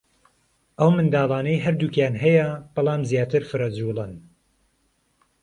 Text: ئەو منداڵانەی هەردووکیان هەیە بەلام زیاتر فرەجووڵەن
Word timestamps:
ئەو 0.79 0.89
منداڵانەی 0.97 1.63
هەردووکیان 1.65 2.15
هەیە 2.23 2.47
بەلام 2.75 3.01
زیاتر 3.09 3.41
فرەجووڵەن 3.49 4.13